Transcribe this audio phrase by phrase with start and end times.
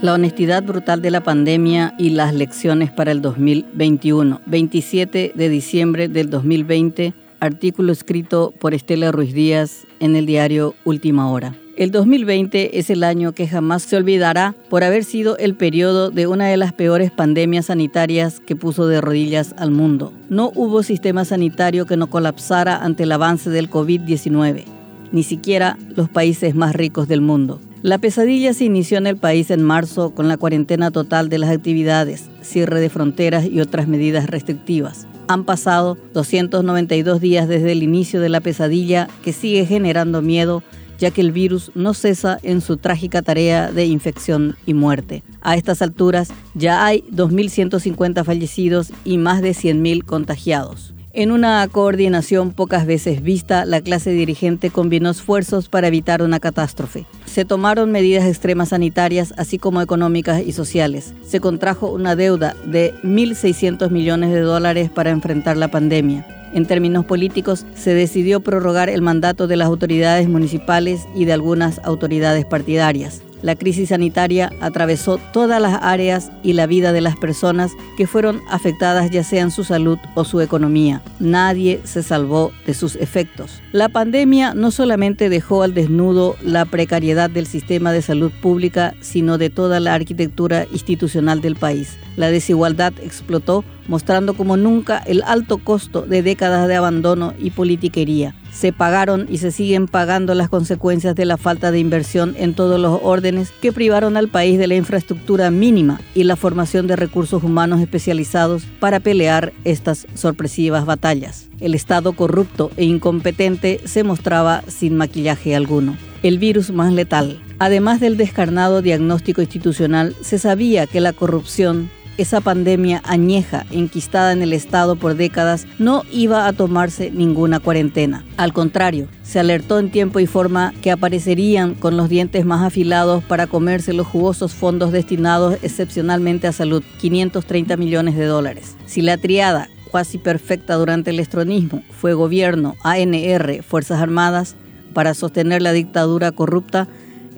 [0.00, 4.40] La honestidad brutal de la pandemia y las lecciones para el 2021.
[4.46, 11.28] 27 de diciembre del 2020, artículo escrito por Estela Ruiz Díaz en el diario Última
[11.28, 11.56] Hora.
[11.76, 16.28] El 2020 es el año que jamás se olvidará por haber sido el periodo de
[16.28, 20.12] una de las peores pandemias sanitarias que puso de rodillas al mundo.
[20.28, 24.64] No hubo sistema sanitario que no colapsara ante el avance del COVID-19,
[25.12, 27.60] ni siquiera los países más ricos del mundo.
[27.82, 31.50] La pesadilla se inició en el país en marzo con la cuarentena total de las
[31.50, 35.06] actividades, cierre de fronteras y otras medidas restrictivas.
[35.28, 40.62] Han pasado 292 días desde el inicio de la pesadilla que sigue generando miedo
[40.98, 45.22] ya que el virus no cesa en su trágica tarea de infección y muerte.
[45.40, 50.94] A estas alturas ya hay 2.150 fallecidos y más de 100.000 contagiados.
[51.18, 57.06] En una coordinación pocas veces vista, la clase dirigente combinó esfuerzos para evitar una catástrofe.
[57.26, 61.14] Se tomaron medidas extremas sanitarias, así como económicas y sociales.
[61.26, 66.24] Se contrajo una deuda de 1.600 millones de dólares para enfrentar la pandemia.
[66.54, 71.80] En términos políticos, se decidió prorrogar el mandato de las autoridades municipales y de algunas
[71.82, 73.22] autoridades partidarias.
[73.40, 78.40] La crisis sanitaria atravesó todas las áreas y la vida de las personas que fueron
[78.48, 81.02] afectadas ya sea en su salud o su economía.
[81.20, 83.62] Nadie se salvó de sus efectos.
[83.72, 89.38] La pandemia no solamente dejó al desnudo la precariedad del sistema de salud pública, sino
[89.38, 91.96] de toda la arquitectura institucional del país.
[92.16, 98.34] La desigualdad explotó, mostrando como nunca el alto costo de décadas de abandono y politiquería
[98.52, 102.80] se pagaron y se siguen pagando las consecuencias de la falta de inversión en todos
[102.80, 107.42] los órdenes que privaron al país de la infraestructura mínima y la formación de recursos
[107.42, 111.48] humanos especializados para pelear estas sorpresivas batallas.
[111.60, 115.96] El Estado corrupto e incompetente se mostraba sin maquillaje alguno.
[116.22, 117.40] El virus más letal.
[117.60, 124.42] Además del descarnado diagnóstico institucional, se sabía que la corrupción esa pandemia añeja, enquistada en
[124.42, 128.24] el Estado por décadas, no iba a tomarse ninguna cuarentena.
[128.36, 133.22] Al contrario, se alertó en tiempo y forma que aparecerían con los dientes más afilados
[133.22, 138.76] para comerse los jugosos fondos destinados excepcionalmente a salud, 530 millones de dólares.
[138.86, 144.56] Si la triada cuasi perfecta durante el estronismo fue gobierno, ANR, Fuerzas Armadas,
[144.92, 146.88] para sostener la dictadura corrupta,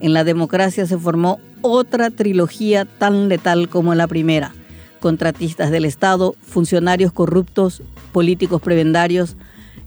[0.00, 4.54] en la democracia se formó otra trilogía tan letal como la primera
[5.00, 9.37] contratistas del Estado, funcionarios corruptos, políticos prebendarios,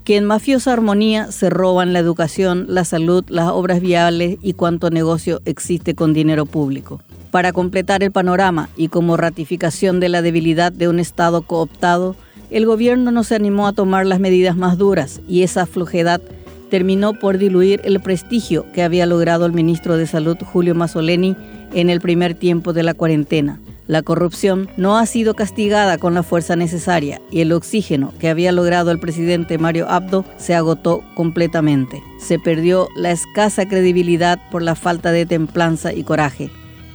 [0.04, 4.90] que en mafiosa armonía se roban la educación, la salud, las obras viales y cuanto
[4.90, 7.02] negocio existe con dinero público.
[7.32, 12.16] Para completar el panorama y como ratificación de la debilidad de un Estado cooptado,
[12.52, 16.22] el gobierno no se animó a tomar las medidas más duras y esa flojedad
[16.70, 21.36] terminó por diluir el prestigio que había logrado el ministro de Salud Julio Mazzoleni
[21.74, 23.60] en el primer tiempo de la cuarentena.
[23.86, 28.54] La corrupción no ha sido castigada con la fuerza necesaria y el oxígeno que había
[28.54, 32.02] logrado el presidente Mario Abdo se agotó completamente.
[32.18, 36.50] Se perdió la escasa credibilidad por la falta de templanza y coraje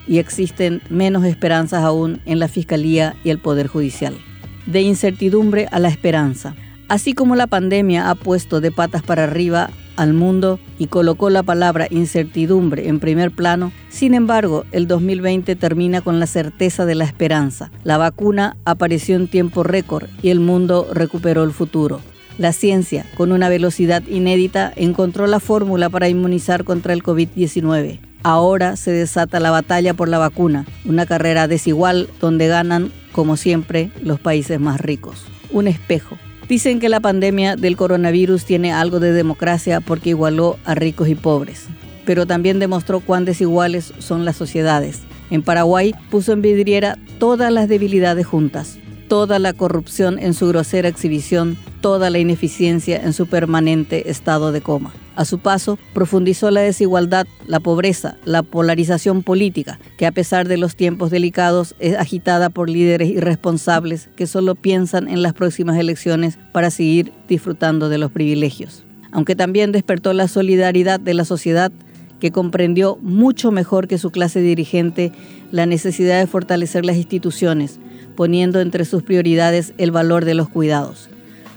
[0.07, 4.17] y existen menos esperanzas aún en la Fiscalía y el Poder Judicial.
[4.65, 6.55] De incertidumbre a la esperanza.
[6.89, 11.43] Así como la pandemia ha puesto de patas para arriba al mundo y colocó la
[11.43, 17.05] palabra incertidumbre en primer plano, sin embargo, el 2020 termina con la certeza de la
[17.05, 17.71] esperanza.
[17.83, 22.01] La vacuna apareció en tiempo récord y el mundo recuperó el futuro.
[22.39, 27.99] La ciencia, con una velocidad inédita, encontró la fórmula para inmunizar contra el COVID-19.
[28.23, 33.91] Ahora se desata la batalla por la vacuna, una carrera desigual donde ganan, como siempre,
[34.01, 35.25] los países más ricos.
[35.51, 36.17] Un espejo
[36.49, 41.15] Dicen que la pandemia del coronavirus tiene algo de democracia porque igualó a ricos y
[41.15, 41.67] pobres,
[42.07, 45.01] pero también demostró cuán desiguales son las sociedades.
[45.31, 48.79] En Paraguay puso en vidriera todas las debilidades juntas,
[49.09, 54.61] toda la corrupción en su grosera exhibición, toda la ineficiencia en su permanente estado de
[54.61, 54.93] coma.
[55.17, 60.59] A su paso, profundizó la desigualdad, la pobreza, la polarización política, que a pesar de
[60.59, 66.39] los tiempos delicados es agitada por líderes irresponsables que solo piensan en las próximas elecciones
[66.53, 68.85] para seguir disfrutando de los privilegios.
[69.11, 71.73] Aunque también despertó la solidaridad de la sociedad,
[72.21, 75.13] que comprendió mucho mejor que su clase dirigente
[75.51, 77.79] la necesidad de fortalecer las instituciones,
[78.17, 81.09] poniendo entre sus prioridades el valor de los cuidados.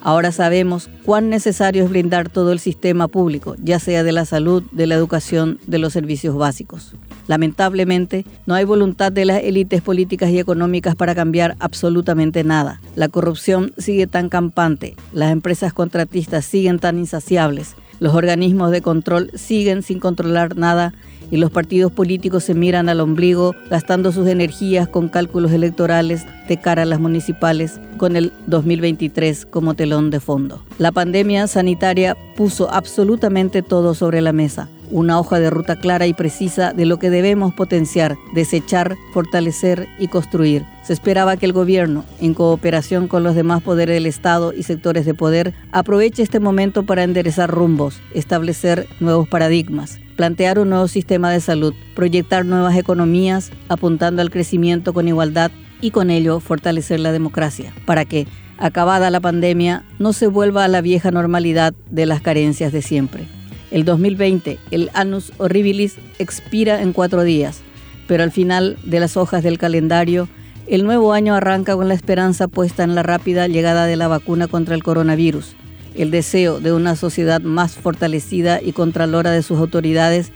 [0.04, 4.64] Ahora sabemos cuán necesario es blindar todo el sistema público, ya sea de la salud,
[4.72, 6.96] de la educación, de los servicios básicos.
[7.28, 12.82] Lamentablemente, no hay voluntad de las élites políticas y económicas para cambiar absolutamente nada.
[12.96, 19.30] La corrupción sigue tan campante, las empresas contratistas siguen tan insaciables, Los organismos de control
[19.36, 20.92] siguen sin controlar nada
[21.30, 26.58] y los partidos políticos se miran al ombligo gastando sus energías con cálculos electorales de
[26.58, 30.66] cara a las municipales con el 2023 como telón de fondo.
[30.80, 36.14] La pandemia sanitaria puso absolutamente todo sobre la mesa una hoja de ruta clara y
[36.14, 40.66] precisa de lo que debemos potenciar, desechar, fortalecer y construir.
[40.84, 45.06] Se esperaba que el gobierno, en cooperación con los demás poderes del Estado y sectores
[45.06, 51.32] de poder, aproveche este momento para enderezar rumbos, establecer nuevos paradigmas, plantear un nuevo sistema
[51.32, 55.52] de salud, proyectar nuevas economías apuntando al crecimiento con igualdad
[55.82, 58.28] y con ello fortalecer la democracia, para que,
[58.58, 63.41] acabada la pandemia, no se vuelva a la vieja normalidad de las carencias de siempre.
[63.72, 67.62] El 2020, el Annus Horribilis, expira en cuatro días,
[68.06, 70.28] pero al final de las hojas del calendario,
[70.68, 74.50] el nuevo año arranca con la esperanza puesta en la rápida llegada de la vacuna
[74.50, 75.56] contra el coronavirus,
[75.96, 80.34] el deseo de una sociedad más fortalecida y contralora de sus autoridades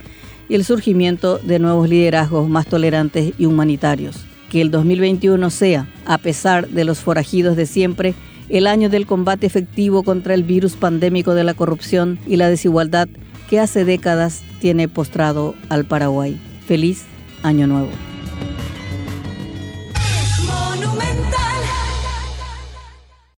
[0.48, 4.24] y el surgimiento de nuevos liderazgos más tolerantes y humanitarios.
[4.50, 8.14] Que el 2021 sea, a pesar de los forajidos de siempre,
[8.48, 13.08] el año del combate efectivo contra el virus pandémico de la corrupción y la desigualdad
[13.48, 16.38] que hace décadas tiene postrado al Paraguay.
[16.66, 17.04] Feliz
[17.42, 17.90] Año Nuevo.